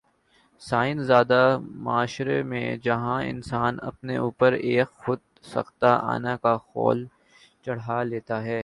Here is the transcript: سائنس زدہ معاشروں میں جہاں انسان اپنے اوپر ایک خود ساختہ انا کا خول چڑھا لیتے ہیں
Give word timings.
سائنس 0.61 1.01
زدہ 1.07 1.43
معاشروں 1.85 2.43
میں 2.43 2.65
جہاں 2.77 3.21
انسان 3.23 3.77
اپنے 3.81 4.15
اوپر 4.17 4.53
ایک 4.63 4.89
خود 4.97 5.19
ساختہ 5.43 5.91
انا 6.05 6.35
کا 6.37 6.55
خول 6.59 7.05
چڑھا 7.65 8.01
لیتے 8.03 8.37
ہیں 8.43 8.59